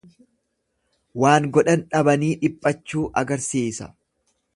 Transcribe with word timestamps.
Waan 1.23 1.45
godhan 1.57 1.83
dhabanii 1.91 2.31
dhiphachuu 2.45 3.03
agarsiisa. 3.23 3.93